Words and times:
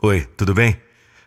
Oi, 0.00 0.28
tudo 0.36 0.54
bem? 0.54 0.76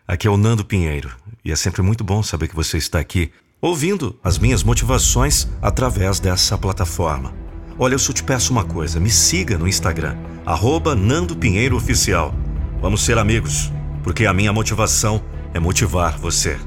Aqui 0.08 0.25
é 0.25 0.31
o 0.31 0.38
Nando 0.38 0.63
Pinheiro 0.63 1.12
e 1.44 1.52
é 1.52 1.56
sempre 1.58 1.81
muito 1.81 2.06
bom 2.06 2.23
saber 2.23 2.48
que 2.48 2.56
você 2.56 2.77
está 2.77 2.99
aqui 2.99 3.29
ouvindo 3.59 4.17
as 4.23 4.39
minhas 4.39 4.63
motivações 4.63 5.46
através 5.62 6.21
dessa 6.21 6.58
plataforma. 6.58 7.34
Olha, 7.78 7.96
eu 7.96 7.99
só 7.99 8.13
te 8.13 8.23
peço 8.23 8.54
uma 8.54 8.63
coisa: 8.63 8.97
me 8.97 9.10
siga 9.10 9.57
no 9.57 9.68
Instagram, 9.68 10.15
arroba 10.46 10.96
Nando 10.96 11.36
Pinheiro 11.36 11.76
Oficial. 11.76 12.34
Vamos 12.79 13.04
ser 13.04 13.18
amigos, 13.18 13.70
porque 14.04 14.26
a 14.26 14.34
minha 14.34 14.54
motivação 14.54 15.22
é 15.54 15.60
motivar 15.60 16.18
você. 16.18 16.58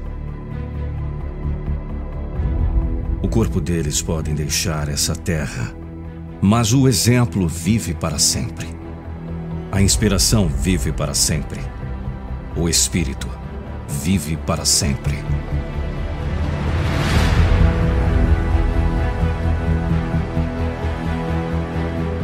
O 3.19 3.27
corpo 3.27 3.59
deles 3.59 3.99
podem 4.03 4.35
deixar 4.35 4.89
essa 4.89 5.15
terra, 5.15 5.75
mas 6.39 6.71
o 6.71 6.87
exemplo 6.87 7.47
vive 7.47 7.95
para 7.95 8.19
sempre. 8.19 8.67
A 9.71 9.81
inspiração 9.81 10.47
vive 10.47 10.91
para 10.91 11.15
sempre. 11.15 11.59
O 12.57 12.69
espírito 12.69 13.29
vive 13.89 14.37
para 14.37 14.63
sempre. 14.63 15.21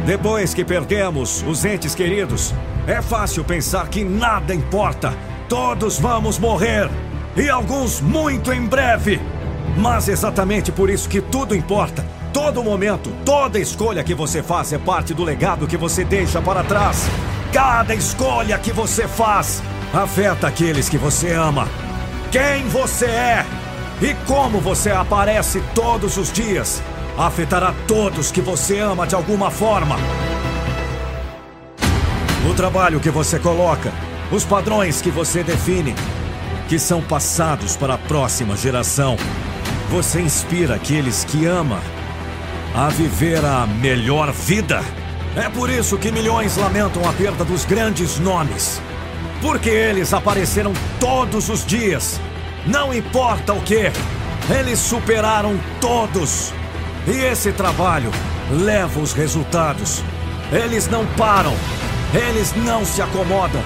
Depois 0.06 0.54
que 0.54 0.64
perdemos 0.64 1.44
os 1.46 1.66
entes 1.66 1.94
queridos, 1.94 2.54
é 2.86 3.02
fácil 3.02 3.44
pensar 3.44 3.88
que 3.88 4.02
nada 4.02 4.54
importa. 4.54 5.12
Todos 5.50 5.98
vamos 5.98 6.38
morrer. 6.38 6.88
E 7.36 7.50
alguns 7.50 8.00
muito 8.00 8.50
em 8.54 8.64
breve. 8.64 9.20
Mas 9.76 10.08
exatamente 10.08 10.72
por 10.72 10.88
isso 10.88 11.10
que 11.10 11.20
tudo 11.20 11.54
importa. 11.54 12.06
Todo 12.32 12.64
momento, 12.64 13.12
toda 13.22 13.58
escolha 13.58 14.02
que 14.02 14.14
você 14.14 14.42
faz 14.42 14.72
é 14.72 14.78
parte 14.78 15.12
do 15.12 15.24
legado 15.24 15.66
que 15.66 15.76
você 15.76 16.04
deixa 16.04 16.40
para 16.40 16.64
trás. 16.64 17.06
Cada 17.52 17.94
escolha 17.94 18.58
que 18.58 18.72
você 18.72 19.06
faz 19.06 19.62
afeta 19.92 20.46
aqueles 20.46 20.88
que 20.88 20.98
você 20.98 21.32
ama. 21.32 21.68
Quem 22.30 22.66
você 22.68 23.06
é 23.06 23.46
e 24.00 24.14
como 24.26 24.60
você 24.60 24.90
aparece 24.90 25.62
todos 25.74 26.16
os 26.16 26.32
dias 26.32 26.82
afetará 27.18 27.74
todos 27.86 28.30
que 28.30 28.40
você 28.40 28.78
ama 28.78 29.06
de 29.06 29.14
alguma 29.14 29.50
forma. 29.50 29.96
O 32.50 32.54
trabalho 32.54 33.00
que 33.00 33.10
você 33.10 33.38
coloca, 33.38 33.92
os 34.30 34.44
padrões 34.44 35.00
que 35.00 35.10
você 35.10 35.42
define, 35.42 35.94
que 36.68 36.78
são 36.78 37.02
passados 37.02 37.76
para 37.76 37.94
a 37.94 37.98
próxima 37.98 38.56
geração. 38.56 39.16
Você 39.90 40.20
inspira 40.20 40.76
aqueles 40.76 41.24
que 41.24 41.44
ama 41.44 41.80
a 42.74 42.88
viver 42.88 43.44
a 43.44 43.66
melhor 43.66 44.32
vida. 44.32 44.82
É 45.36 45.48
por 45.48 45.70
isso 45.70 45.98
que 45.98 46.10
milhões 46.10 46.56
lamentam 46.56 47.08
a 47.08 47.12
perda 47.12 47.44
dos 47.44 47.64
grandes 47.64 48.18
nomes. 48.18 48.80
Porque 49.42 49.68
eles 49.68 50.14
apareceram 50.14 50.72
todos 50.98 51.50
os 51.50 51.66
dias. 51.66 52.18
Não 52.64 52.94
importa 52.94 53.52
o 53.52 53.60
que, 53.60 53.90
eles 54.48 54.78
superaram 54.78 55.58
todos. 55.80 56.54
E 57.06 57.10
esse 57.10 57.52
trabalho 57.52 58.10
leva 58.50 59.00
os 59.00 59.12
resultados. 59.12 60.02
Eles 60.52 60.88
não 60.88 61.04
param. 61.16 61.54
Eles 62.14 62.54
não 62.64 62.84
se 62.84 63.02
acomodam. 63.02 63.62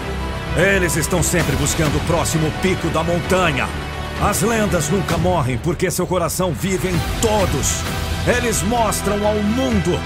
Eles 0.57 0.97
estão 0.97 1.23
sempre 1.23 1.55
buscando 1.57 1.97
o 1.99 2.07
próximo 2.07 2.51
pico 2.63 2.89
da 2.89 3.03
montanha. 3.03 3.69
As 4.23 4.41
lendas 4.41 4.89
nunca 4.89 5.19
morrem 5.19 5.59
porque 5.59 5.91
seu 5.91 6.07
coração 6.07 6.53
vive 6.53 6.89
em 6.89 6.99
todos. 7.21 7.83
Eles 8.27 8.63
mostram 8.63 9.27
ao 9.27 9.35
mundo 9.35 10.01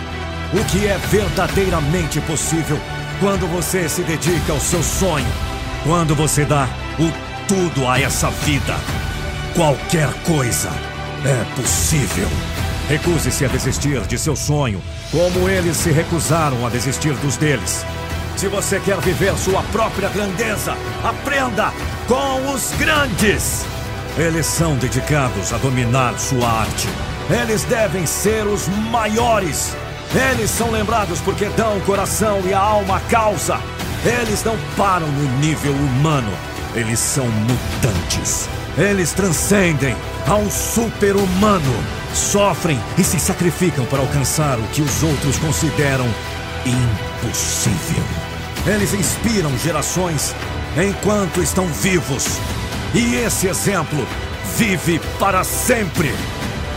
o 0.52 0.64
que 0.64 0.88
é 0.88 0.98
verdadeiramente 0.98 2.20
possível 2.22 2.76
quando 3.20 3.46
você 3.46 3.88
se 3.88 4.02
dedica 4.02 4.52
ao 4.52 4.58
seu 4.58 4.82
sonho. 4.82 5.49
Quando 5.84 6.14
você 6.14 6.44
dá 6.44 6.68
o 6.98 7.30
tudo 7.50 7.88
a 7.88 8.00
essa 8.00 8.30
vida. 8.30 8.76
Qualquer 9.56 10.08
coisa 10.22 10.70
é 11.24 11.60
possível. 11.60 12.28
Recuse-se 12.88 13.44
a 13.44 13.48
desistir 13.48 14.00
de 14.02 14.16
seu 14.16 14.36
sonho, 14.36 14.80
como 15.10 15.48
eles 15.48 15.76
se 15.76 15.90
recusaram 15.90 16.64
a 16.64 16.70
desistir 16.70 17.12
dos 17.14 17.36
deles. 17.36 17.84
Se 18.36 18.46
você 18.46 18.78
quer 18.78 18.98
viver 19.00 19.36
sua 19.36 19.64
própria 19.64 20.08
grandeza, 20.10 20.76
aprenda 21.02 21.72
com 22.06 22.52
os 22.52 22.72
grandes. 22.78 23.66
Eles 24.16 24.46
são 24.46 24.76
dedicados 24.76 25.52
a 25.52 25.58
dominar 25.58 26.16
sua 26.20 26.48
arte. 26.48 26.88
Eles 27.28 27.64
devem 27.64 28.06
ser 28.06 28.46
os 28.46 28.68
maiores. 28.68 29.74
Eles 30.30 30.50
são 30.50 30.70
lembrados 30.70 31.20
porque 31.20 31.46
dão 31.56 31.78
o 31.78 31.80
coração 31.80 32.40
e 32.46 32.54
a 32.54 32.60
alma 32.60 32.98
à 32.98 33.00
causa. 33.00 33.58
Eles 34.04 34.42
não 34.44 34.56
param 34.76 35.06
no 35.06 35.38
nível 35.38 35.72
humano. 35.72 36.32
Eles 36.74 36.98
são 36.98 37.26
mutantes. 37.26 38.48
Eles 38.78 39.12
transcendem 39.12 39.94
ao 40.26 40.48
super-humano. 40.50 41.84
Sofrem 42.14 42.80
e 42.96 43.04
se 43.04 43.20
sacrificam 43.20 43.84
para 43.86 44.00
alcançar 44.00 44.58
o 44.58 44.62
que 44.68 44.80
os 44.80 45.02
outros 45.02 45.38
consideram 45.38 46.06
impossível. 46.64 48.02
Eles 48.66 48.94
inspiram 48.94 49.56
gerações 49.58 50.34
enquanto 50.76 51.42
estão 51.42 51.66
vivos. 51.66 52.38
E 52.94 53.16
esse 53.16 53.48
exemplo 53.48 54.06
vive 54.56 54.98
para 55.18 55.44
sempre. 55.44 56.14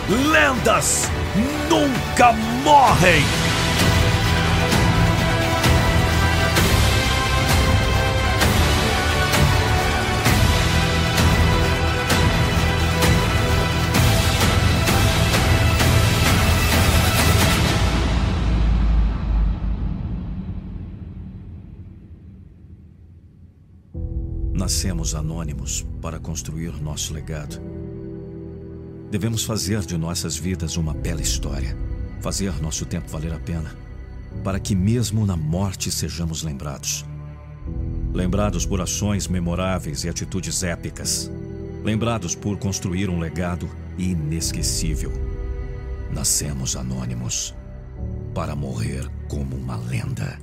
Lendas 0.10 1.10
nunca 1.70 2.34
morrem! 2.64 3.53
Nascemos 24.64 25.14
anônimos 25.14 25.86
para 26.02 26.18
construir 26.18 26.72
nosso 26.82 27.14
legado. 27.14 27.60
Devemos 29.12 29.44
fazer 29.44 29.82
de 29.82 29.98
nossas 29.98 30.38
vidas 30.38 30.78
uma 30.78 30.94
bela 30.94 31.22
história, 31.22 31.78
fazer 32.22 32.54
nosso 32.62 32.86
tempo 32.86 33.10
valer 33.10 33.34
a 33.34 33.40
pena, 33.40 33.76
para 34.42 34.62
que 34.62 34.74
mesmo 34.74 35.26
na 35.26 35.36
morte 35.36 35.92
sejamos 35.92 36.44
lembrados. 36.44 37.04
Lembrados 38.14 38.66
por 38.66 38.80
ações 38.80 39.28
memoráveis 39.28 40.06
e 40.06 40.10
atitudes 40.10 40.64
épicas. 40.64 41.30
Lembrados 41.84 42.34
por 42.34 42.58
construir 42.58 43.10
um 43.10 43.20
legado 43.20 43.70
inesquecível. 43.98 45.12
Nascemos 46.10 46.78
anônimos 46.78 47.54
para 48.34 48.56
morrer 48.56 49.12
como 49.28 49.58
uma 49.58 49.76
lenda. 49.76 50.40